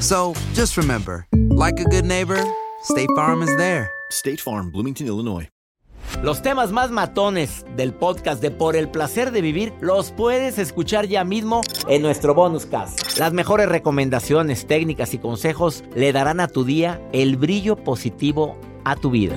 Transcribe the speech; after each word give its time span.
So 0.00 0.32
just 0.54 0.78
remember, 0.78 1.26
like 1.50 1.78
a 1.78 1.84
good 1.84 2.06
neighbor, 2.06 2.42
State 2.82 3.10
Farm 3.14 3.42
is 3.42 3.54
there. 3.58 3.90
State 4.10 4.40
Farm, 4.40 4.70
Bloomington, 4.70 5.06
Illinois. 5.06 5.48
Los 6.22 6.42
temas 6.42 6.72
más 6.72 6.90
matones 6.90 7.64
del 7.76 7.92
podcast 7.92 8.42
de 8.42 8.50
Por 8.50 8.76
el 8.76 8.88
placer 8.90 9.30
de 9.30 9.42
vivir 9.42 9.72
los 9.80 10.10
puedes 10.10 10.58
escuchar 10.58 11.06
ya 11.06 11.22
mismo 11.24 11.60
en 11.88 12.02
nuestro 12.02 12.34
bonus 12.34 12.66
cast. 12.66 13.18
Las 13.18 13.32
mejores 13.32 13.68
recomendaciones, 13.68 14.66
técnicas 14.66 15.14
y 15.14 15.18
consejos 15.18 15.84
le 15.94 16.12
darán 16.12 16.40
a 16.40 16.48
tu 16.48 16.64
día 16.64 17.00
el 17.12 17.36
brillo 17.36 17.76
positivo 17.76 18.58
a 18.84 18.96
tu 18.96 19.10
vida. 19.10 19.36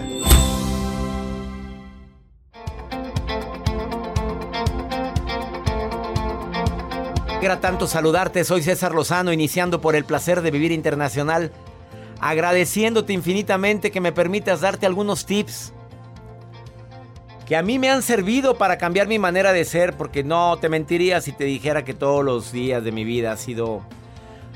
Era 7.44 7.60
tanto 7.60 7.88
saludarte, 7.88 8.46
soy 8.46 8.64
César 8.64 8.96
Lozano, 8.96 9.34
iniciando 9.34 9.82
por 9.82 9.98
el 9.98 10.06
placer 10.06 10.42
de 10.42 10.50
vivir 10.50 10.72
internacional, 10.72 11.52
agradeciéndote 12.22 13.12
infinitamente 13.12 13.92
que 13.92 14.00
me 14.00 14.14
permitas 14.14 14.62
darte 14.62 14.86
algunos 14.86 15.26
tips 15.26 15.74
que 17.46 17.58
a 17.58 17.62
mí 17.62 17.80
me 17.80 17.90
han 17.90 18.02
servido 18.02 18.58
para 18.58 18.78
cambiar 18.78 19.10
mi 19.10 19.20
manera 19.20 19.52
de 19.52 19.66
ser, 19.66 19.98
porque 19.98 20.24
no 20.24 20.56
te 20.56 20.70
mentiría 20.70 21.20
si 21.20 21.34
te 21.34 21.44
dijera 21.44 21.84
que 21.84 21.94
todos 21.94 22.24
los 22.24 22.54
días 22.54 22.82
de 22.82 22.94
mi 22.94 23.04
vida 23.04 23.36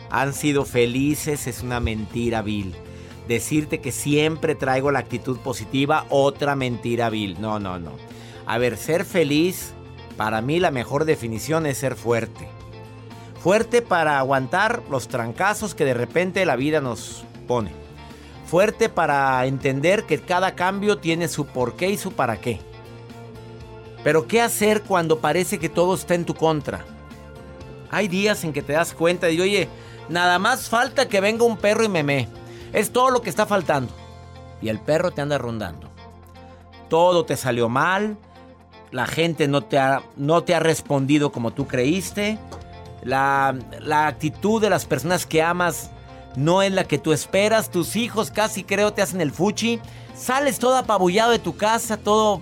han 0.10 0.34
sido 0.34 0.66
felices, 0.66 1.46
es 1.46 1.64
una 1.64 1.82
mentira 1.82 2.42
vil. 2.42 2.74
Decirte 3.28 3.82
que 3.82 3.92
siempre 3.92 4.56
traigo 4.56 4.92
la 4.92 5.00
actitud 5.00 5.40
positiva, 5.40 6.06
otra 6.08 6.56
mentira 6.56 7.10
vil. 7.10 7.36
No, 7.42 7.60
no, 7.60 7.80
no. 7.80 7.92
A 8.46 8.58
ver, 8.58 8.78
ser 8.78 9.04
feliz, 9.04 9.74
para 10.16 10.42
mí 10.42 10.62
la 10.62 10.72
mejor 10.72 11.04
definición 11.04 11.66
es 11.66 11.80
ser 11.80 11.98
fuerte. 11.98 12.48
Fuerte 13.48 13.82
para 13.82 14.20
aguantar 14.20 14.84
los 14.90 15.08
trancazos 15.08 15.74
que 15.74 15.86
de 15.86 15.94
repente 15.94 16.46
la 16.46 16.58
vida 16.58 16.82
nos 16.82 17.24
pone. 17.48 17.72
Fuerte 18.46 18.90
para 18.90 19.46
entender 19.46 20.04
que 20.04 20.20
cada 20.20 20.54
cambio 20.54 20.98
tiene 20.98 21.30
su 21.30 21.46
porqué 21.46 21.90
y 21.90 21.98
su 21.98 22.12
para 22.12 22.42
qué. 22.42 22.60
Pero 24.04 24.28
¿qué 24.28 24.42
hacer 24.42 24.84
cuando 24.84 25.20
parece 25.20 25.60
que 25.60 25.70
todo 25.70 25.96
está 25.96 26.14
en 26.14 26.26
tu 26.26 26.36
contra? 26.36 26.84
Hay 27.90 28.10
días 28.10 28.44
en 28.44 28.52
que 28.52 28.62
te 28.62 28.74
das 28.74 28.94
cuenta 28.94 29.28
de, 29.28 29.42
oye, 29.42 29.70
nada 30.10 30.40
más 30.40 30.68
falta 30.68 31.08
que 31.08 31.22
venga 31.22 31.46
un 31.46 31.56
perro 31.56 31.86
y 31.86 31.88
me 31.88 32.04
me. 32.04 32.28
Es 32.74 32.92
todo 32.92 33.12
lo 33.12 33.22
que 33.22 33.30
está 33.30 33.46
faltando. 33.46 33.94
Y 34.62 34.68
el 34.68 34.82
perro 34.82 35.12
te 35.12 35.22
anda 35.22 35.38
rondando. 35.38 35.90
Todo 36.90 37.24
te 37.24 37.38
salió 37.38 37.70
mal. 37.70 38.18
La 38.92 39.08
gente 39.08 39.48
no 39.48 39.64
te 39.64 39.80
ha, 39.80 40.02
no 40.18 40.44
te 40.44 40.54
ha 40.54 40.60
respondido 40.60 41.32
como 41.32 41.52
tú 41.52 41.66
creíste. 41.66 42.38
La, 43.08 43.56
actitud 44.08 44.62
de 44.62 44.70
las 44.70 44.86
personas 44.86 45.26
que 45.26 45.42
amas 45.42 45.92
no 46.36 46.62
es 46.62 46.72
la 46.72 46.84
que 46.84 46.98
tú 46.98 47.14
esperas. 47.14 47.72
Tus 47.72 47.96
hijos 47.96 48.32
casi 48.32 48.64
creo 48.64 48.92
te 48.92 49.02
hacen 49.02 49.22
el 49.22 49.32
fuchi. 49.32 49.80
Sales 50.14 50.60
todo 50.60 50.76
apabullado 50.76 51.32
de 51.32 51.40
tu 51.40 51.56
casa, 51.56 51.98
todo 51.98 52.42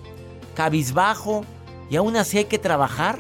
cabizbajo. 0.56 1.46
Y 1.90 1.98
aún 1.98 2.18
así 2.18 2.40
hay 2.40 2.46
que 2.46 2.58
trabajar. 2.58 3.20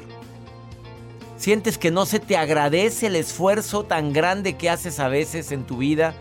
Sientes 1.37 1.77
que 1.77 1.91
no 1.91 2.05
se 2.05 2.19
te 2.19 2.35
agradece 2.35 3.07
el 3.07 3.15
esfuerzo 3.15 3.83
tan 3.83 4.11
grande 4.11 4.57
que 4.57 4.69
haces 4.69 4.99
a 4.99 5.07
veces 5.07 5.51
en 5.51 5.65
tu 5.65 5.77
vida 5.77 6.15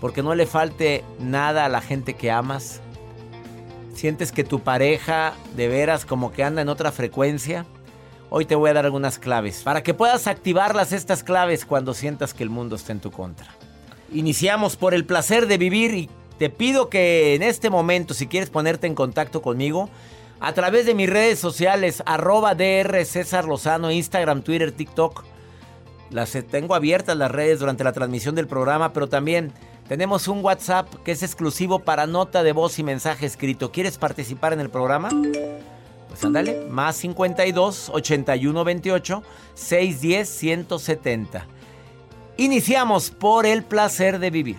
porque 0.00 0.22
no 0.22 0.34
le 0.34 0.46
falte 0.46 1.04
nada 1.18 1.64
a 1.64 1.68
la 1.68 1.80
gente 1.80 2.14
que 2.14 2.30
amas. 2.30 2.80
Sientes 3.94 4.32
que 4.32 4.44
tu 4.44 4.60
pareja 4.60 5.32
de 5.56 5.68
veras 5.68 6.04
como 6.04 6.30
que 6.30 6.44
anda 6.44 6.62
en 6.62 6.68
otra 6.68 6.92
frecuencia. 6.92 7.66
Hoy 8.30 8.44
te 8.44 8.54
voy 8.54 8.68
a 8.68 8.74
dar 8.74 8.84
algunas 8.84 9.18
claves 9.18 9.62
para 9.62 9.82
que 9.82 9.94
puedas 9.94 10.26
activarlas 10.26 10.92
estas 10.92 11.24
claves 11.24 11.64
cuando 11.64 11.94
sientas 11.94 12.34
que 12.34 12.42
el 12.42 12.50
mundo 12.50 12.76
está 12.76 12.92
en 12.92 13.00
tu 13.00 13.10
contra. 13.10 13.46
Iniciamos 14.12 14.76
por 14.76 14.92
el 14.92 15.06
placer 15.06 15.46
de 15.46 15.56
vivir 15.56 15.94
y 15.94 16.10
te 16.38 16.50
pido 16.50 16.90
que 16.90 17.34
en 17.34 17.42
este 17.42 17.70
momento, 17.70 18.12
si 18.12 18.26
quieres 18.26 18.50
ponerte 18.50 18.86
en 18.86 18.94
contacto 18.94 19.40
conmigo, 19.40 19.88
a 20.40 20.52
través 20.52 20.84
de 20.84 20.94
mis 20.94 21.08
redes 21.08 21.38
sociales, 21.38 22.02
arroba 22.04 22.54
DR 22.54 23.04
César 23.06 23.46
Lozano, 23.46 23.90
Instagram, 23.90 24.42
Twitter, 24.42 24.72
TikTok. 24.72 25.24
Las 26.10 26.36
tengo 26.50 26.74
abiertas 26.74 27.16
las 27.16 27.30
redes 27.30 27.60
durante 27.60 27.82
la 27.82 27.92
transmisión 27.92 28.34
del 28.34 28.46
programa, 28.46 28.92
pero 28.92 29.08
también 29.08 29.52
tenemos 29.88 30.28
un 30.28 30.44
WhatsApp 30.44 30.86
que 31.02 31.12
es 31.12 31.22
exclusivo 31.22 31.80
para 31.80 32.06
nota 32.06 32.42
de 32.42 32.52
voz 32.52 32.78
y 32.78 32.82
mensaje 32.82 33.24
escrito. 33.24 33.72
¿Quieres 33.72 33.96
participar 33.96 34.52
en 34.52 34.60
el 34.60 34.70
programa? 34.70 35.10
Pues 36.08 36.24
ándale, 36.24 36.66
más 36.70 36.96
52 36.96 37.90
81 37.90 38.64
28 38.64 39.22
610 39.54 40.28
170. 40.28 41.46
Iniciamos 42.36 43.10
por 43.10 43.46
el 43.46 43.62
placer 43.64 44.18
de 44.18 44.30
vivir. 44.30 44.58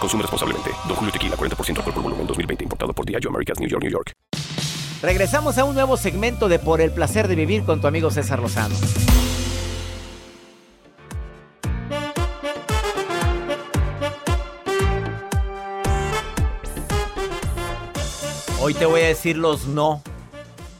Consume 0.00 0.22
responsablemente. 0.22 0.70
Don 0.86 0.96
Julio 0.96 1.12
Tequila, 1.12 1.36
40% 1.36 1.76
alcohol 1.78 1.94
por 1.94 2.02
volumen, 2.02 2.26
2020. 2.26 2.64
Importado 2.64 2.92
por 2.92 3.04
Diageo 3.04 3.30
Americas, 3.30 3.58
New 3.58 3.68
York, 3.68 3.82
New 3.82 3.92
York. 3.92 4.12
Regresamos 5.02 5.58
a 5.58 5.64
un 5.64 5.74
nuevo 5.74 5.96
segmento 5.96 6.48
de 6.48 6.58
Por 6.58 6.80
el 6.80 6.90
placer 6.90 7.28
de 7.28 7.36
vivir 7.36 7.64
con 7.64 7.80
tu 7.80 7.86
amigo 7.86 8.10
César 8.10 8.40
Lozano. 8.40 8.74
Hoy 18.60 18.74
te 18.74 18.86
voy 18.86 19.02
a 19.02 19.06
decir 19.06 19.36
los 19.36 19.66
no. 19.66 20.02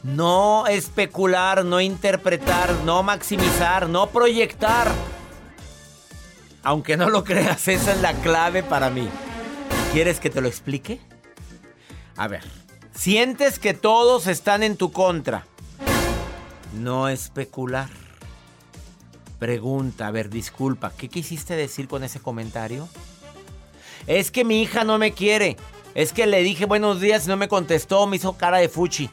No 0.03 0.67
especular, 0.67 1.65
no 1.65 1.81
interpretar, 1.81 2.71
no 2.85 3.03
maximizar, 3.03 3.89
no 3.89 4.07
proyectar. 4.07 4.91
Aunque 6.63 6.97
no 6.97 7.09
lo 7.09 7.23
creas, 7.23 7.67
esa 7.67 7.93
es 7.93 8.01
la 8.01 8.13
clave 8.13 8.63
para 8.63 8.89
mí. 8.89 9.07
¿Quieres 9.93 10.19
que 10.19 10.29
te 10.29 10.41
lo 10.41 10.47
explique? 10.47 10.99
A 12.15 12.27
ver, 12.27 12.43
sientes 12.93 13.59
que 13.59 13.73
todos 13.73 14.27
están 14.27 14.63
en 14.63 14.75
tu 14.75 14.91
contra. 14.91 15.45
No 16.73 17.07
especular. 17.09 17.89
Pregunta, 19.39 20.07
a 20.07 20.11
ver, 20.11 20.29
disculpa, 20.29 20.91
¿qué 20.95 21.07
quisiste 21.07 21.55
decir 21.55 21.87
con 21.87 22.03
ese 22.03 22.19
comentario? 22.19 22.89
Es 24.05 24.31
que 24.31 24.43
mi 24.43 24.61
hija 24.61 24.83
no 24.83 24.97
me 24.97 25.13
quiere. 25.13 25.55
Es 25.95 26.13
que 26.13 26.27
le 26.27 26.43
dije 26.43 26.65
buenos 26.65 26.99
días 26.99 27.25
y 27.25 27.29
no 27.29 27.37
me 27.37 27.47
contestó, 27.47 28.05
me 28.05 28.17
hizo 28.17 28.33
cara 28.33 28.57
de 28.57 28.69
fuchi. 28.69 29.09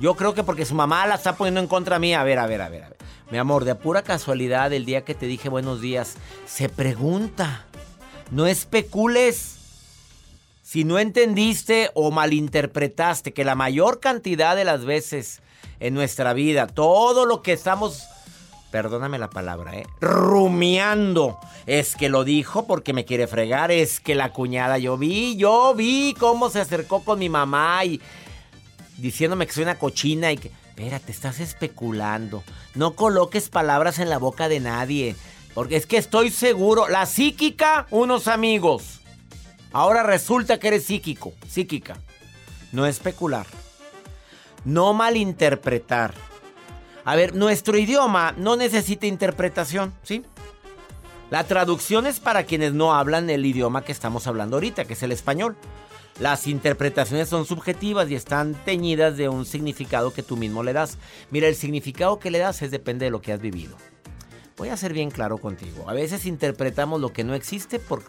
Yo 0.00 0.16
creo 0.16 0.34
que 0.34 0.42
porque 0.42 0.64
su 0.64 0.74
mamá 0.74 1.06
la 1.06 1.14
está 1.16 1.36
poniendo 1.36 1.60
en 1.60 1.66
contra 1.66 1.98
mía. 1.98 2.20
A 2.20 2.24
ver, 2.24 2.38
a 2.38 2.46
ver, 2.46 2.62
a 2.62 2.68
ver, 2.68 2.84
a 2.84 2.88
ver. 2.88 2.93
Mi 3.30 3.38
amor, 3.38 3.64
de 3.64 3.74
pura 3.74 4.02
casualidad, 4.02 4.72
el 4.72 4.84
día 4.84 5.04
que 5.04 5.14
te 5.14 5.26
dije 5.26 5.48
buenos 5.48 5.80
días, 5.80 6.16
se 6.46 6.68
pregunta. 6.68 7.64
No 8.30 8.46
especules. 8.46 9.56
Si 10.62 10.84
no 10.84 10.98
entendiste 10.98 11.90
o 11.94 12.10
malinterpretaste 12.10 13.32
que 13.32 13.44
la 13.44 13.54
mayor 13.54 14.00
cantidad 14.00 14.56
de 14.56 14.64
las 14.64 14.84
veces 14.84 15.40
en 15.80 15.94
nuestra 15.94 16.32
vida, 16.32 16.66
todo 16.66 17.26
lo 17.26 17.42
que 17.42 17.52
estamos, 17.52 18.04
perdóname 18.70 19.18
la 19.18 19.30
palabra, 19.30 19.76
¿eh? 19.76 19.86
rumiando, 20.00 21.38
es 21.66 21.96
que 21.96 22.08
lo 22.08 22.24
dijo 22.24 22.66
porque 22.66 22.92
me 22.92 23.04
quiere 23.04 23.26
fregar, 23.26 23.70
es 23.70 24.00
que 24.00 24.14
la 24.14 24.32
cuñada, 24.32 24.78
yo 24.78 24.96
vi, 24.96 25.36
yo 25.36 25.74
vi 25.74 26.14
cómo 26.18 26.50
se 26.50 26.60
acercó 26.60 27.04
con 27.04 27.18
mi 27.18 27.28
mamá 27.28 27.84
y 27.84 28.00
diciéndome 28.98 29.46
que 29.46 29.52
soy 29.52 29.62
una 29.64 29.78
cochina 29.78 30.32
y 30.32 30.38
que... 30.38 30.50
Espérate, 30.76 31.12
estás 31.12 31.38
especulando. 31.38 32.42
No 32.74 32.96
coloques 32.96 33.48
palabras 33.48 34.00
en 34.00 34.10
la 34.10 34.18
boca 34.18 34.48
de 34.48 34.58
nadie. 34.58 35.14
Porque 35.54 35.76
es 35.76 35.86
que 35.86 35.98
estoy 35.98 36.32
seguro. 36.32 36.88
La 36.88 37.06
psíquica, 37.06 37.86
unos 37.90 38.26
amigos. 38.26 38.98
Ahora 39.72 40.02
resulta 40.02 40.58
que 40.58 40.66
eres 40.66 40.84
psíquico, 40.84 41.32
psíquica. 41.48 41.96
No 42.72 42.86
especular. 42.86 43.46
No 44.64 44.92
malinterpretar. 44.94 46.12
A 47.04 47.14
ver, 47.14 47.36
nuestro 47.36 47.78
idioma 47.78 48.34
no 48.36 48.56
necesita 48.56 49.06
interpretación, 49.06 49.94
¿sí? 50.02 50.24
La 51.30 51.44
traducción 51.44 52.04
es 52.08 52.18
para 52.18 52.46
quienes 52.46 52.72
no 52.72 52.94
hablan 52.94 53.30
el 53.30 53.46
idioma 53.46 53.84
que 53.84 53.92
estamos 53.92 54.26
hablando 54.26 54.56
ahorita, 54.56 54.86
que 54.86 54.94
es 54.94 55.02
el 55.04 55.12
español. 55.12 55.56
Las 56.20 56.46
interpretaciones 56.46 57.28
son 57.28 57.44
subjetivas 57.44 58.08
y 58.08 58.14
están 58.14 58.54
teñidas 58.64 59.16
de 59.16 59.28
un 59.28 59.44
significado 59.44 60.12
que 60.12 60.22
tú 60.22 60.36
mismo 60.36 60.62
le 60.62 60.72
das. 60.72 60.96
Mira, 61.30 61.48
el 61.48 61.56
significado 61.56 62.20
que 62.20 62.30
le 62.30 62.38
das 62.38 62.62
es 62.62 62.70
depende 62.70 63.06
de 63.06 63.10
lo 63.10 63.20
que 63.20 63.32
has 63.32 63.40
vivido. 63.40 63.76
Voy 64.56 64.68
a 64.68 64.76
ser 64.76 64.92
bien 64.92 65.10
claro 65.10 65.38
contigo. 65.38 65.88
A 65.90 65.94
veces 65.94 66.26
interpretamos 66.26 67.00
lo 67.00 67.12
que 67.12 67.24
no 67.24 67.34
existe 67.34 67.80
por 67.80 68.02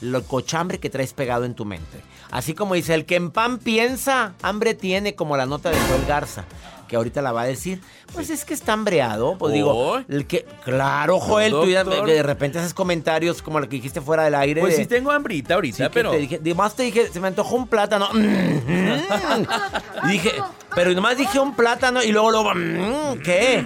lo 0.00 0.24
cochambre 0.24 0.78
que 0.80 0.90
traes 0.90 1.12
pegado 1.12 1.44
en 1.44 1.54
tu 1.54 1.64
mente. 1.64 2.00
Así 2.32 2.52
como 2.54 2.74
dice, 2.74 2.94
el 2.94 3.04
que 3.06 3.14
en 3.14 3.30
pan 3.30 3.58
piensa, 3.58 4.32
hambre 4.42 4.74
tiene, 4.74 5.14
como 5.14 5.36
la 5.36 5.46
nota 5.46 5.70
de 5.70 5.78
Joel 5.88 6.04
Garza, 6.04 6.46
que 6.88 6.96
ahorita 6.96 7.22
la 7.22 7.30
va 7.30 7.42
a 7.42 7.46
decir. 7.46 7.80
Pues 8.12 8.28
es 8.28 8.44
que 8.44 8.54
está 8.54 8.72
hambreado. 8.72 9.38
Pues 9.38 9.54
digo, 9.54 9.70
Oh. 9.72 9.98
el 10.08 10.26
que, 10.26 10.44
claro, 10.64 11.20
Joel, 11.20 11.52
tú 11.52 11.66
ya 11.66 11.84
de 11.84 12.22
repente 12.24 12.58
haces 12.58 12.74
comentarios 12.74 13.40
como 13.40 13.60
el 13.60 13.68
que 13.68 13.76
dijiste 13.76 14.00
fuera 14.00 14.24
del 14.24 14.34
aire. 14.34 14.60
Pues 14.62 14.76
de- 14.76 14.82
sí 14.82 14.88
tengo 14.88 15.12
hambrita 15.12 15.54
ahorita, 15.54 15.84
Sí, 15.84 15.90
pero... 15.94 16.10
te 16.10 16.18
dije, 16.18 16.36
además 16.40 16.74
te 16.74 16.82
dije, 16.82 17.08
se 17.08 17.20
me 17.20 17.28
antojó 17.28 17.54
un 17.54 17.68
plátano. 17.68 18.08
y 18.14 20.08
dije, 20.10 20.32
pero 20.74 20.92
nomás 20.92 21.16
dije 21.16 21.38
un 21.38 21.54
plátano 21.54 22.02
y 22.02 22.10
luego, 22.10 22.32
luego, 22.32 22.52
mm, 22.52 23.20
¿qué? 23.22 23.64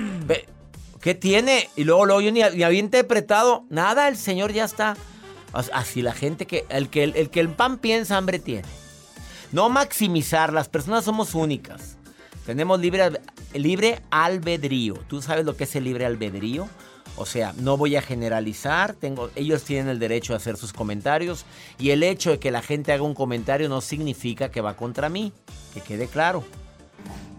¿Qué 1.09 1.15
tiene? 1.15 1.71
Y 1.75 1.85
luego, 1.85 2.05
luego 2.05 2.21
yo 2.21 2.31
ni, 2.31 2.43
ni 2.55 2.63
había 2.65 2.81
interpretado 2.81 3.65
nada, 3.71 4.09
el 4.09 4.19
señor 4.19 4.53
ya 4.53 4.67
está. 4.67 4.95
As- 5.55 5.71
Así 5.73 6.03
la 6.03 6.13
gente 6.13 6.45
que, 6.45 6.67
el 6.69 6.91
que, 6.91 7.05
el 7.05 7.31
que 7.31 7.41
el 7.41 7.49
pan 7.49 7.79
piensa, 7.79 8.19
hambre 8.19 8.39
tiene. 8.39 8.69
No 9.51 9.71
maximizar, 9.71 10.53
las 10.53 10.69
personas 10.69 11.07
somos 11.07 11.35
únicas. 11.35 11.97
Tenemos 12.45 12.79
libre, 12.79 13.11
libre 13.55 14.03
albedrío. 14.11 14.97
¿Tú 15.09 15.23
sabes 15.23 15.47
lo 15.47 15.57
que 15.57 15.65
es 15.65 15.75
el 15.77 15.85
libre 15.85 16.05
albedrío? 16.05 16.69
O 17.17 17.25
sea, 17.25 17.55
no 17.57 17.79
voy 17.79 17.97
a 17.97 18.03
generalizar, 18.03 18.93
tengo, 18.93 19.31
ellos 19.35 19.63
tienen 19.65 19.89
el 19.89 19.99
derecho 19.99 20.35
a 20.35 20.37
hacer 20.37 20.59
sus 20.59 20.75
comentarios 20.75 21.47
y 21.79 21.89
el 21.89 22.03
hecho 22.03 22.33
de 22.33 22.39
que 22.39 22.51
la 22.51 22.61
gente 22.61 22.93
haga 22.93 23.03
un 23.05 23.15
comentario 23.15 23.71
no 23.71 23.81
significa 23.81 24.51
que 24.51 24.61
va 24.61 24.77
contra 24.77 25.09
mí, 25.09 25.33
que 25.73 25.81
quede 25.81 26.07
claro. 26.07 26.45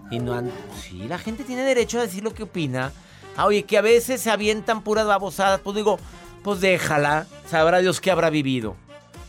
Y 0.10 0.18
no 0.18 0.42
sí, 0.82 1.04
la 1.08 1.20
gente 1.20 1.44
tiene 1.44 1.62
derecho 1.62 2.00
a 2.00 2.02
decir 2.02 2.24
lo 2.24 2.34
que 2.34 2.42
opina. 2.42 2.92
Ah, 3.40 3.46
oye, 3.46 3.64
que 3.64 3.78
a 3.78 3.82
veces 3.82 4.20
se 4.20 4.30
avientan 4.30 4.82
puras 4.82 5.08
babosadas, 5.08 5.62
pues 5.62 5.74
digo, 5.74 5.98
pues 6.44 6.60
déjala, 6.60 7.26
sabrá 7.50 7.80
Dios 7.80 8.02
que 8.02 8.12
habrá 8.12 8.30
vivido. 8.30 8.76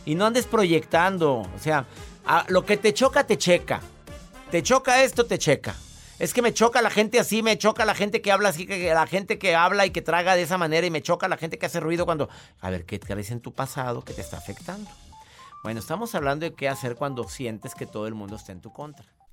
Y 0.05 0.15
no 0.15 0.25
andes 0.25 0.45
proyectando, 0.47 1.35
o 1.35 1.59
sea, 1.59 1.85
a- 2.25 2.43
lo 2.49 2.65
que 2.65 2.75
te 2.75 2.93
choca, 2.93 3.25
te 3.25 3.37
checa. 3.37 3.79
Te 4.51 4.63
choca 4.63 5.01
esto, 5.03 5.25
te 5.25 5.39
checa. 5.39 5.75
Es 6.19 6.33
que 6.33 6.41
me 6.41 6.53
choca 6.53 6.81
la 6.81 6.89
gente 6.89 7.21
así, 7.21 7.41
me 7.41 7.57
choca 7.57 7.85
la 7.85 7.95
gente 7.95 8.21
que 8.21 8.33
habla 8.33 8.49
así, 8.49 8.67
que 8.67 8.93
la 8.93 9.07
gente 9.07 9.39
que 9.39 9.55
habla 9.55 9.85
y 9.85 9.91
que 9.91 10.01
traga 10.01 10.35
de 10.35 10.41
esa 10.41 10.57
manera 10.57 10.85
y 10.85 10.91
me 10.91 11.01
choca 11.01 11.29
la 11.29 11.37
gente 11.37 11.57
que 11.57 11.67
hace 11.67 11.79
ruido 11.79 12.03
cuando... 12.03 12.27
A 12.59 12.69
ver, 12.69 12.83
¿qué 12.85 12.99
traes 12.99 13.31
en 13.31 13.39
tu 13.39 13.53
pasado 13.53 14.03
que 14.03 14.11
te 14.11 14.19
está 14.19 14.35
afectando? 14.37 14.91
Bueno, 15.63 15.79
estamos 15.79 16.13
hablando 16.15 16.45
de 16.45 16.53
qué 16.53 16.67
hacer 16.67 16.95
cuando 16.97 17.29
sientes 17.29 17.75
que 17.75 17.85
todo 17.85 18.07
el 18.07 18.13
mundo 18.13 18.35
está 18.35 18.51
en 18.51 18.59
tu 18.59 18.73
contra. 18.73 19.05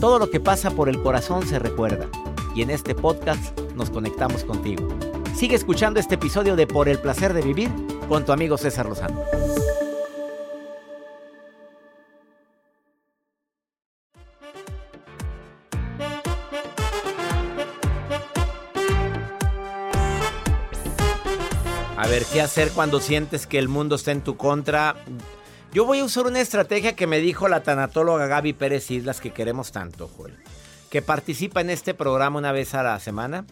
Todo 0.00 0.18
lo 0.18 0.30
que 0.30 0.40
pasa 0.40 0.70
por 0.70 0.88
el 0.88 1.02
corazón 1.02 1.46
se 1.46 1.58
recuerda. 1.58 2.08
Y 2.54 2.62
en 2.62 2.70
este 2.70 2.94
podcast 2.94 3.60
nos 3.76 3.90
conectamos 3.90 4.44
contigo. 4.44 4.88
Sigue 5.36 5.56
escuchando 5.56 6.00
este 6.00 6.14
episodio 6.14 6.56
de 6.56 6.66
Por 6.66 6.88
el 6.88 6.98
placer 6.98 7.34
de 7.34 7.42
vivir 7.42 7.70
con 8.08 8.24
tu 8.24 8.32
amigo 8.32 8.56
César 8.56 8.86
Lozano. 8.86 9.22
A 21.98 22.06
ver, 22.08 22.24
¿qué 22.32 22.40
hacer 22.40 22.70
cuando 22.70 23.00
sientes 23.00 23.46
que 23.46 23.58
el 23.58 23.68
mundo 23.68 23.96
está 23.96 24.12
en 24.12 24.22
tu 24.22 24.38
contra? 24.38 24.96
Yo 25.72 25.84
voy 25.84 26.00
a 26.00 26.04
usar 26.04 26.26
una 26.26 26.40
estrategia 26.40 26.96
que 26.96 27.06
me 27.06 27.20
dijo 27.20 27.46
la 27.46 27.62
tanatóloga 27.62 28.26
Gaby 28.26 28.54
Pérez 28.54 28.90
Islas 28.90 29.20
que 29.20 29.30
queremos 29.30 29.70
tanto, 29.70 30.08
Joel. 30.08 30.36
Que 30.90 31.00
participa 31.00 31.60
en 31.60 31.70
este 31.70 31.94
programa 31.94 32.40
una 32.40 32.50
vez 32.50 32.74
a 32.74 32.82
la 32.82 32.98
semana. 32.98 33.44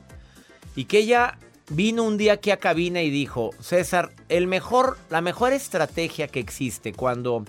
Y 0.75 0.87
que 0.87 0.99
ella 0.99 1.39
vino 1.71 2.03
un 2.03 2.19
día 2.19 2.33
aquí 2.33 2.51
a 2.51 2.57
cabina 2.57 3.03
y 3.03 3.11
dijo, 3.11 3.51
César, 3.61 4.11
el 4.29 4.49
mejor, 4.49 4.99
la 5.11 5.21
mejor 5.21 5.53
estrategia 5.53 6.27
que 6.27 6.41
existe 6.41 6.93
cuando, 6.93 7.45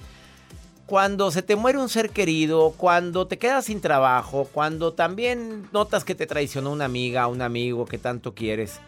cuando 0.85 1.31
se 1.31 1.41
te 1.41 1.55
muere 1.55 1.79
un 1.79 1.89
ser 1.89 2.11
querido, 2.11 2.75
cuando 2.77 3.25
te 3.25 3.39
quedas 3.39 3.65
sin 3.65 3.81
trabajo, 3.81 4.47
cuando 4.53 4.93
también 4.93 5.67
notas 5.71 6.03
que 6.03 6.13
te 6.13 6.27
traicionó 6.27 6.71
una 6.71 6.85
amiga, 6.85 7.25
un 7.25 7.41
amigo 7.41 7.87
que 7.87 7.97
tanto 7.97 8.35
quieres. 8.35 8.79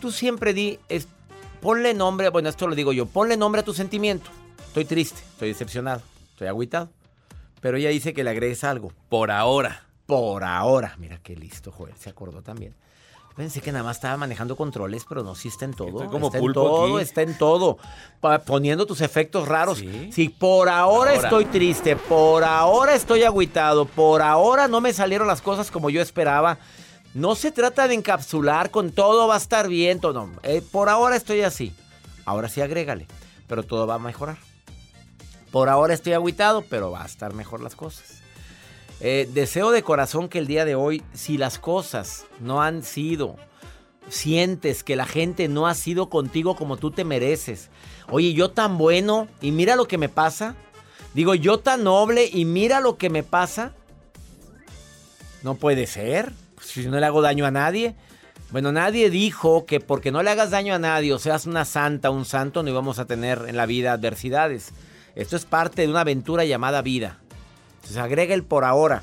Tú 0.00 0.10
siempre 0.12 0.54
di, 0.54 0.78
es, 0.88 1.08
ponle 1.60 1.92
nombre, 1.92 2.30
bueno, 2.30 2.48
esto 2.48 2.66
lo 2.66 2.74
digo 2.74 2.94
yo, 2.94 3.04
ponle 3.04 3.36
nombre 3.36 3.60
a 3.60 3.64
tu 3.64 3.74
sentimiento. 3.74 4.30
Estoy 4.76 4.84
triste, 4.84 5.22
estoy 5.32 5.48
decepcionado, 5.48 6.02
estoy 6.32 6.48
agüitado. 6.48 6.90
Pero 7.62 7.78
ella 7.78 7.88
dice 7.88 8.12
que 8.12 8.22
le 8.22 8.28
agregues 8.28 8.62
algo. 8.62 8.92
Por 9.08 9.30
ahora. 9.30 9.86
Por 10.04 10.44
ahora. 10.44 10.94
Mira 10.98 11.18
qué 11.22 11.34
listo, 11.34 11.72
Joel, 11.72 11.94
se 11.98 12.10
acordó 12.10 12.42
también. 12.42 12.74
Pensé 13.34 13.62
que 13.62 13.72
nada 13.72 13.84
más 13.84 13.96
estaba 13.96 14.18
manejando 14.18 14.54
controles, 14.54 15.06
pero 15.08 15.22
no, 15.22 15.34
sí 15.34 15.48
está 15.48 15.64
en 15.64 15.72
todo. 15.72 15.88
Estoy 15.88 16.08
como 16.08 16.26
está 16.26 16.36
en 16.40 16.52
todo, 16.52 16.96
aquí. 16.96 17.02
está 17.02 17.22
en 17.22 17.38
todo. 17.38 17.78
Pa- 18.20 18.40
poniendo 18.40 18.84
tus 18.84 19.00
efectos 19.00 19.48
raros. 19.48 19.78
Sí. 20.12 20.28
Por 20.38 20.68
ahora, 20.68 21.12
ahora. 21.12 21.22
estoy 21.22 21.46
triste, 21.46 21.96
por 21.96 22.44
ahora 22.44 22.94
estoy 22.94 23.22
agüitado, 23.22 23.86
por 23.86 24.20
ahora 24.20 24.68
no 24.68 24.82
me 24.82 24.92
salieron 24.92 25.26
las 25.26 25.40
cosas 25.40 25.70
como 25.70 25.88
yo 25.88 26.02
esperaba. 26.02 26.58
No 27.14 27.34
se 27.34 27.50
trata 27.50 27.88
de 27.88 27.94
encapsular 27.94 28.70
con 28.70 28.92
todo 28.92 29.26
va 29.26 29.36
a 29.36 29.38
estar 29.38 29.68
bien, 29.68 30.00
todo. 30.00 30.28
Eh, 30.42 30.60
por 30.70 30.90
ahora 30.90 31.16
estoy 31.16 31.40
así. 31.40 31.72
Ahora 32.26 32.50
sí 32.50 32.60
agrégale, 32.60 33.06
pero 33.46 33.62
todo 33.62 33.86
va 33.86 33.94
a 33.94 33.98
mejorar. 33.98 34.36
Por 35.56 35.70
ahora 35.70 35.94
estoy 35.94 36.12
agüitado, 36.12 36.60
pero 36.68 36.90
va 36.90 37.02
a 37.02 37.06
estar 37.06 37.32
mejor 37.32 37.62
las 37.62 37.74
cosas. 37.74 38.20
Eh, 39.00 39.26
deseo 39.32 39.70
de 39.70 39.82
corazón 39.82 40.28
que 40.28 40.38
el 40.38 40.46
día 40.46 40.66
de 40.66 40.74
hoy, 40.74 41.02
si 41.14 41.38
las 41.38 41.58
cosas 41.58 42.26
no 42.40 42.60
han 42.60 42.82
sido, 42.82 43.36
sientes 44.10 44.84
que 44.84 44.96
la 44.96 45.06
gente 45.06 45.48
no 45.48 45.66
ha 45.66 45.74
sido 45.74 46.10
contigo 46.10 46.56
como 46.56 46.76
tú 46.76 46.90
te 46.90 47.04
mereces. 47.04 47.70
Oye, 48.10 48.34
yo 48.34 48.50
tan 48.50 48.76
bueno 48.76 49.28
y 49.40 49.50
mira 49.50 49.76
lo 49.76 49.88
que 49.88 49.96
me 49.96 50.10
pasa. 50.10 50.56
Digo, 51.14 51.34
yo 51.34 51.58
tan 51.58 51.84
noble 51.84 52.28
y 52.30 52.44
mira 52.44 52.80
lo 52.80 52.98
que 52.98 53.08
me 53.08 53.22
pasa. 53.22 53.72
No 55.42 55.54
puede 55.54 55.86
ser. 55.86 56.34
Pues, 56.56 56.66
si 56.66 56.86
no 56.86 57.00
le 57.00 57.06
hago 57.06 57.22
daño 57.22 57.46
a 57.46 57.50
nadie. 57.50 57.94
Bueno, 58.50 58.72
nadie 58.72 59.08
dijo 59.08 59.64
que 59.64 59.80
porque 59.80 60.12
no 60.12 60.22
le 60.22 60.28
hagas 60.28 60.50
daño 60.50 60.74
a 60.74 60.78
nadie 60.78 61.14
o 61.14 61.18
seas 61.18 61.46
una 61.46 61.64
santa, 61.64 62.10
un 62.10 62.26
santo, 62.26 62.62
no 62.62 62.68
íbamos 62.68 62.98
a 62.98 63.06
tener 63.06 63.46
en 63.48 63.56
la 63.56 63.64
vida 63.64 63.94
adversidades. 63.94 64.74
Esto 65.16 65.34
es 65.34 65.46
parte 65.46 65.82
de 65.82 65.88
una 65.88 66.02
aventura 66.02 66.44
llamada 66.44 66.82
vida. 66.82 67.18
Entonces 67.76 67.96
agrega 67.96 68.34
el 68.34 68.44
por 68.44 68.64
ahora. 68.64 69.02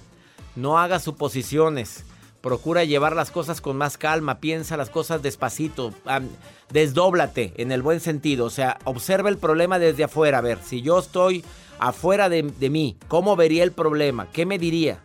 No 0.56 0.78
hagas 0.78 1.04
suposiciones. 1.04 2.06
Procura 2.40 2.84
llevar 2.84 3.16
las 3.16 3.32
cosas 3.32 3.62
con 3.62 3.78
más 3.78 3.98
calma. 3.98 4.40
Piensa 4.40 4.78
las 4.78 4.92
cosas 4.92 5.24
despacito. 5.24 5.92
desdóblate 6.70 7.54
en 7.58 7.72
el 7.72 7.82
buen 7.82 8.00
sentido. 8.00 8.46
O 8.46 8.52
sea, 8.52 8.78
observa 8.84 9.30
el 9.30 9.38
problema 9.38 9.80
desde 9.80 10.04
afuera. 10.04 10.38
A 10.38 10.42
ver, 10.42 10.60
si 10.64 10.84
yo 10.84 11.00
estoy 11.00 11.44
afuera 11.80 12.30
de, 12.30 12.44
de 12.44 12.70
mí, 12.70 12.96
¿cómo 13.08 13.36
vería 13.36 13.64
el 13.64 13.72
problema? 13.72 14.28
¿Qué 14.32 14.46
me 14.46 14.60
diría? 14.60 15.00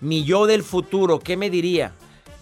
Mi 0.00 0.24
yo 0.24 0.46
del 0.46 0.62
futuro, 0.62 1.18
¿qué 1.18 1.36
me 1.36 1.50
diría? 1.50 1.92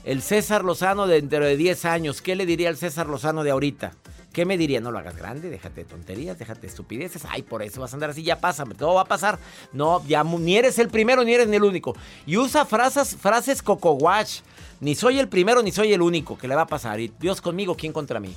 El 0.04 0.22
César 0.22 0.64
Lozano 0.64 1.08
de 1.08 1.20
dentro 1.20 1.44
de 1.44 1.56
10 1.56 1.84
años, 1.86 2.22
¿qué 2.22 2.36
le 2.36 2.46
diría 2.46 2.68
al 2.68 2.76
César 2.76 3.08
Lozano 3.08 3.42
de 3.42 3.50
ahorita? 3.50 3.92
¿Qué 4.32 4.46
me 4.46 4.56
diría? 4.56 4.80
No 4.80 4.90
lo 4.90 4.98
hagas 4.98 5.16
grande, 5.16 5.50
déjate 5.50 5.82
de 5.82 5.84
tonterías, 5.84 6.38
déjate 6.38 6.62
de 6.62 6.66
estupideces. 6.68 7.24
Ay, 7.28 7.42
por 7.42 7.62
eso 7.62 7.80
vas 7.80 7.92
a 7.92 7.96
andar 7.96 8.10
así, 8.10 8.22
ya 8.22 8.40
pásame, 8.40 8.74
todo 8.74 8.94
va 8.94 9.02
a 9.02 9.06
pasar. 9.06 9.38
No, 9.72 10.02
ya 10.06 10.24
ni 10.24 10.56
eres 10.56 10.78
el 10.78 10.88
primero 10.88 11.22
ni 11.22 11.34
eres 11.34 11.48
ni 11.48 11.56
el 11.56 11.64
único. 11.64 11.94
Y 12.26 12.38
usa 12.38 12.64
frases, 12.64 13.14
frases 13.16 13.62
coco 13.62 13.92
watch. 13.92 14.40
Ni 14.80 14.94
soy 14.94 15.18
el 15.18 15.28
primero 15.28 15.62
ni 15.62 15.70
soy 15.70 15.92
el 15.92 16.02
único 16.02 16.38
que 16.38 16.48
le 16.48 16.54
va 16.54 16.62
a 16.62 16.66
pasar. 16.66 16.98
Y 16.98 17.12
Dios 17.20 17.40
conmigo, 17.40 17.76
¿quién 17.76 17.92
contra 17.92 18.20
mí? 18.20 18.34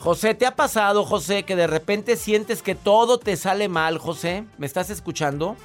José, 0.00 0.34
¿te 0.34 0.46
ha 0.46 0.54
pasado, 0.54 1.04
José, 1.04 1.44
que 1.44 1.56
de 1.56 1.66
repente 1.66 2.16
sientes 2.16 2.62
que 2.62 2.74
todo 2.74 3.18
te 3.18 3.36
sale 3.36 3.68
mal, 3.68 3.98
José? 3.98 4.44
¿Me 4.58 4.66
estás 4.66 4.90
escuchando? 4.90 5.56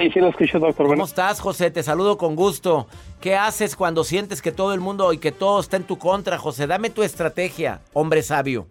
Sí, 0.00 0.10
sí, 0.10 0.18
lo 0.18 0.28
escucho, 0.28 0.58
doctor. 0.58 0.86
¿Cómo 0.86 1.04
estás, 1.04 1.40
José? 1.40 1.70
Te 1.70 1.82
saludo 1.82 2.16
con 2.16 2.34
gusto. 2.34 2.86
¿Qué 3.20 3.36
haces 3.36 3.76
cuando 3.76 4.02
sientes 4.02 4.40
que 4.40 4.50
todo 4.50 4.72
el 4.72 4.80
mundo 4.80 5.12
y 5.12 5.18
que 5.18 5.30
todo 5.30 5.60
está 5.60 5.76
en 5.76 5.82
tu 5.84 5.98
contra, 5.98 6.38
José? 6.38 6.66
Dame 6.66 6.88
tu 6.88 7.02
estrategia, 7.02 7.82
hombre 7.92 8.22
sabio. 8.22 8.66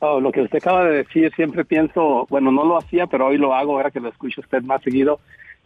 oh, 0.00 0.20
lo 0.20 0.30
que 0.30 0.42
usted 0.42 0.58
acaba 0.58 0.84
de 0.84 0.98
decir, 1.04 1.32
siempre 1.34 1.64
pienso, 1.64 2.26
bueno, 2.28 2.52
no 2.52 2.64
lo 2.64 2.76
hacía, 2.76 3.06
pero 3.06 3.28
hoy 3.28 3.38
lo 3.38 3.54
hago, 3.54 3.72
ahora 3.76 3.90
que 3.90 3.98
lo 4.00 4.10
escucho 4.10 4.42
usted 4.42 4.60
más 4.62 4.82
seguido. 4.82 5.20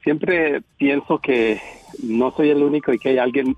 Siempre 0.05 0.63
pienso 0.79 1.19
que 1.19 1.61
no 2.01 2.31
soy 2.31 2.51
el 2.51 2.63
único 2.63 2.93
y 2.93 3.01
que 3.01 3.09
hay 3.09 3.19
alguien 3.19 3.57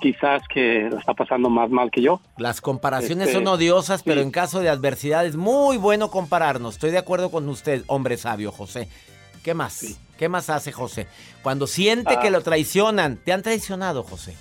quizás 0.00 0.42
que 0.52 0.88
lo 0.90 0.98
está 0.98 1.14
pasando 1.14 1.48
más 1.50 1.70
mal 1.70 1.88
que 1.92 2.02
yo. 2.02 2.20
Las 2.36 2.60
comparaciones 2.60 3.28
Este, 3.28 3.38
son 3.38 3.46
odiosas, 3.46 4.02
pero 4.02 4.20
sí. 4.20 4.26
en 4.26 4.32
caso 4.32 4.58
de 4.58 4.70
adversidad 4.70 5.24
es 5.24 5.36
muy 5.36 5.76
bueno 5.76 6.10
compararnos. 6.10 6.74
Estoy 6.74 6.90
de 6.90 6.98
acuerdo 6.98 7.30
con 7.30 7.48
usted, 7.48 7.84
hombre 7.86 8.16
sabio, 8.16 8.50
José. 8.50 8.88
¿Qué 9.42 9.54
más? 9.54 9.84
¿Qué 10.18 10.28
más 10.28 10.50
hace 10.50 10.70
José? 10.72 11.06
Cuando 11.42 11.66
siente 11.66 12.14
Ah. 12.16 12.20
que 12.20 12.30
lo 12.30 12.42
traicionan, 12.42 13.16
¿te 13.16 13.32
han 13.32 13.42
traicionado, 13.42 14.02
José? 14.02 14.36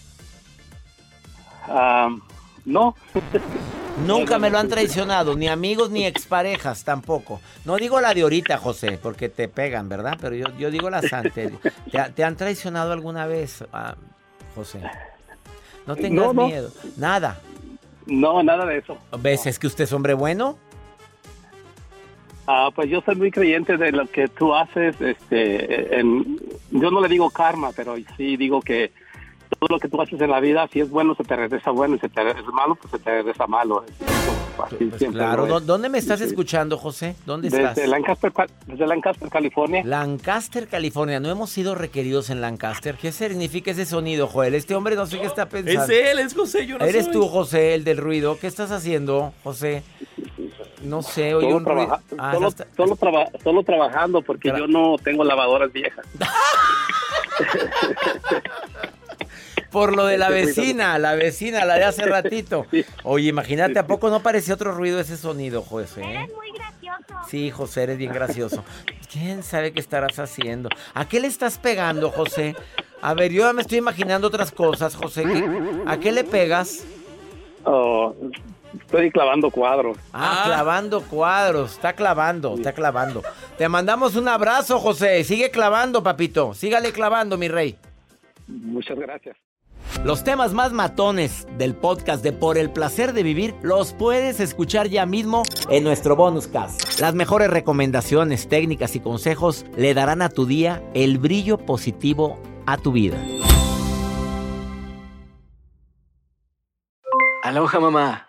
Ah, 1.68 2.10
no, 2.66 2.96
Nunca 4.06 4.40
me 4.40 4.50
lo 4.50 4.58
han 4.60 4.70
traicionado, 4.70 5.36
ni 5.36 5.48
amigos 5.50 5.90
ni 5.90 6.06
exparejas 6.06 6.84
tampoco. 6.86 7.42
No 7.66 7.76
digo 7.76 8.00
la 8.00 8.14
de 8.14 8.22
ahorita, 8.22 8.58
José, 8.58 8.98
porque 9.02 9.28
te 9.28 9.50
pegan, 9.50 9.90
¿verdad? 9.90 10.18
Pero 10.22 10.36
yo, 10.36 10.46
yo 10.58 10.72
digo 10.72 10.90
las 10.90 11.12
antes. 11.12 11.52
¿Te, 11.92 12.00
ha- 12.00 12.10
te 12.10 12.24
han 12.24 12.38
traicionado 12.38 12.94
alguna 12.94 13.26
vez, 13.26 13.64
ah, 13.74 13.96
José? 14.56 14.80
No 15.86 15.96
tengas 15.98 16.28
No, 16.28 16.34
no. 16.34 16.48
miedo. 16.48 16.72
Nada. 16.96 17.40
no, 18.06 18.42
nada 18.42 18.66
de 18.66 18.78
eso. 18.78 18.98
¿Ves? 19.20 19.46
¿Es 19.48 19.60
que 19.60 19.68
usted 19.68 19.84
es 19.84 19.92
hombre 19.94 20.14
bueno? 20.14 20.58
Ah, 22.52 22.72
pues 22.74 22.90
yo 22.90 23.02
soy 23.02 23.14
muy 23.16 23.30
creyente 23.30 23.78
de 23.78 23.92
lo 23.92 24.08
que 24.08 24.28
tú 24.28 24.56
haces. 24.56 25.00
Este, 25.00 26.00
en- 26.00 26.40
yo 26.72 26.90
no 26.90 27.00
le 27.00 27.08
digo 27.08 27.30
karma, 27.30 27.70
pero 27.76 27.96
sí 28.18 28.38
digo 28.38 28.60
que 28.60 28.92
todo 29.60 29.76
lo 29.76 29.80
que 29.80 29.88
tú 29.88 30.02
haces 30.02 30.20
en 30.20 30.32
la 30.32 30.40
vida, 30.40 30.68
si 30.74 30.80
es 30.80 30.90
bueno, 30.90 31.14
se 31.14 31.24
te 31.24 31.36
regresa 31.36 31.70
bueno, 31.70 31.96
y 31.96 32.00
si 32.00 32.10
te 32.10 32.24
regresa 32.24 32.50
malo, 32.50 32.74
pues 32.74 32.90
se 32.92 32.98
te 32.98 33.12
regresa 33.12 33.46
malo. 33.46 33.86
Así 34.66 34.76
Pues 34.86 35.04
claro. 35.12 35.44
lo 35.46 35.48
¿Dó- 35.54 35.58
es. 35.60 35.66
¿Dónde 35.68 35.90
me 35.90 36.00
estás 36.00 36.20
Sí. 36.20 36.26
escuchando, 36.26 36.78
José? 36.78 37.16
¿Dónde 37.28 37.50
estás? 37.50 37.76
Desde 37.76 37.88
Lancaster, 37.88 38.32
Ca- 38.34 38.48
desde 38.66 38.88
Lancaster, 38.88 39.30
California. 39.30 39.84
Lancaster, 39.86 40.68
California. 40.68 41.20
No 41.20 41.30
hemos 41.30 41.52
sido 41.52 41.76
requeridos 41.76 42.32
en 42.32 42.42
Lancaster. 42.42 42.96
¿Qué 42.96 43.12
significa 43.12 43.70
ese 43.72 43.86
sonido, 43.86 44.26
Joel? 44.28 44.56
Este 44.56 44.74
hombre 44.76 44.96
no 44.96 45.06
sé 45.06 45.20
qué 45.20 45.28
está 45.28 45.48
pensando. 45.48 45.84
Es 45.84 45.90
él, 45.90 46.18
es 46.20 46.34
José, 46.34 46.66
yo 46.66 46.78
no 46.80 46.86
¿Eres 46.86 47.06
soy. 47.06 47.14
tú, 47.14 47.28
José, 47.28 47.76
el 47.76 47.84
del 47.84 47.98
ruido? 48.00 48.38
¿Qué 48.40 48.48
estás 48.48 48.72
haciendo, 48.72 49.34
José? 49.44 49.84
No 50.82 51.02
sé, 51.02 51.34
oye 51.36 51.46
Solo, 51.48 51.58
un 51.58 51.66
ruido. 51.66 51.86
trabaja- 51.88 52.04
Ah, 52.18 52.34
solo, 52.34 52.48
está- 52.48 52.68
solo, 52.78 52.96
traba- 52.96 53.30
solo 53.44 53.64
trabajando 53.64 54.22
porque 54.22 54.50
Tra- 54.52 54.60
yo 54.60 54.68
no 54.68 54.96
tengo 54.98 55.24
lavadoras 55.24 55.72
viejas. 55.74 56.06
Por 59.72 59.96
lo 59.96 60.06
de 60.06 60.18
la 60.18 60.30
vecina, 60.32 60.98
la 60.98 61.16
vecina, 61.16 61.66
la 61.66 61.76
de 61.76 61.84
hace 61.86 62.06
ratito. 62.08 62.66
Oye, 63.04 63.28
imagínate, 63.30 63.78
¿a 63.80 63.86
poco 63.88 64.10
no 64.10 64.22
parecía 64.22 64.54
otro 64.56 64.72
ruido 64.74 65.00
ese 65.00 65.18
sonido, 65.18 65.62
José? 65.62 66.02
Eres 66.04 66.30
muy 66.36 66.52
gracioso. 66.52 67.16
Sí, 67.30 67.52
José, 67.52 67.84
eres 67.84 67.98
bien 67.98 68.14
gracioso. 68.14 68.64
¿Quién 69.12 69.44
sabe 69.44 69.72
qué 69.74 69.80
estarás 69.80 70.18
haciendo? 70.20 70.70
¿A 70.94 71.08
qué 71.08 71.20
le 71.20 71.28
estás 71.28 71.58
pegando, 71.58 72.10
José? 72.10 72.56
A 73.02 73.14
ver, 73.14 73.32
yo 73.32 73.44
ya 73.44 73.54
me 73.54 73.62
estoy 73.62 73.78
imaginando 73.78 74.28
otras 74.28 74.52
cosas, 74.52 74.96
José. 74.96 75.24
¿Qué- 75.24 75.84
¿A 75.88 75.98
qué 76.00 76.12
le 76.12 76.24
pegas? 76.24 76.84
Oh, 77.64 78.16
estoy 78.80 79.12
clavando 79.12 79.50
cuadros. 79.52 79.98
Ah, 80.14 80.42
Ah. 80.42 80.44
clavando 80.46 81.02
cuadros. 81.02 81.74
Está 81.74 81.94
clavando, 81.94 82.56
está 82.56 82.74
clavando. 82.74 83.24
Te 83.58 83.68
mandamos 83.70 84.16
un 84.16 84.28
abrazo, 84.28 84.80
José. 84.80 85.24
Sigue 85.24 85.52
clavando, 85.52 86.04
papito. 86.04 86.54
Sígale 86.54 86.92
clavando, 86.92 87.38
mi 87.38 87.48
rey. 87.48 87.78
Muchas 88.48 88.98
gracias. 88.98 89.38
Los 90.04 90.24
temas 90.24 90.54
más 90.54 90.72
matones 90.72 91.48
del 91.58 91.76
podcast 91.76 92.24
de 92.24 92.32
Por 92.32 92.58
el 92.58 92.70
placer 92.70 93.12
de 93.14 93.24
vivir 93.24 93.56
los 93.64 93.92
puedes 93.94 94.40
escuchar 94.40 94.88
ya 94.88 95.06
mismo 95.06 95.44
en 95.70 95.84
nuestro 95.84 96.16
bonus 96.16 96.48
cast. 96.48 97.00
Las 97.00 97.16
mejores 97.16 97.50
recomendaciones, 97.50 98.48
técnicas 98.48 98.96
y 98.96 99.00
consejos 99.00 99.66
le 99.76 99.94
darán 99.96 100.22
a 100.22 100.30
tu 100.30 100.46
día 100.46 100.84
el 100.94 101.18
brillo 101.18 101.58
positivo 101.58 102.40
a 102.68 102.78
tu 102.78 102.92
vida. 102.92 103.18
Aloha 107.44 107.80
mamá. 107.80 108.29